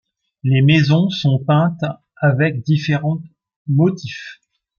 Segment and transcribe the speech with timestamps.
[0.41, 1.83] Les maisons sont peintes
[2.15, 3.21] avec différents
[3.67, 4.41] motifs.